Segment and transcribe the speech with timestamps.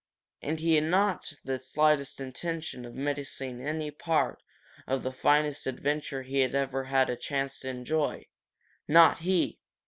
[0.41, 4.41] And he had not the slightest intention of missing any part
[4.87, 8.25] of the finest adventure he had ever had a chance to enjoy
[8.87, 9.59] not he!